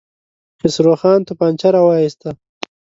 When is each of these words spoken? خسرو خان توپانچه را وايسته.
خسرو 0.59 0.93
خان 1.01 1.19
توپانچه 1.27 1.67
را 1.73 1.81
وايسته. 1.87 2.29